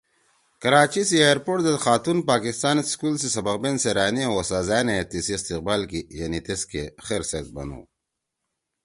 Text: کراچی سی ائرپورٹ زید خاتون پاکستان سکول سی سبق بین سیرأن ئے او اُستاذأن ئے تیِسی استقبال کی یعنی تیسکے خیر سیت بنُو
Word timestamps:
کراچی 0.61 1.01
سی 1.09 1.17
ائرپورٹ 1.27 1.59
زید 1.65 1.77
خاتون 1.85 2.17
پاکستان 2.31 2.77
سکول 2.91 3.15
سی 3.21 3.29
سبق 3.35 3.55
بین 3.63 3.75
سیرأن 3.83 4.15
ئے 4.19 4.23
او 4.27 4.33
اُستاذأن 4.41 4.87
ئے 4.93 4.99
تیِسی 5.09 5.33
استقبال 5.37 5.81
کی 5.89 5.99
یعنی 6.19 6.39
تیسکے 6.45 6.83
خیر 7.05 7.21
سیت 7.29 7.47
بنُو 7.55 7.81